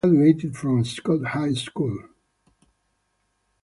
[0.03, 2.05] Spitzer graduated from Scott High School.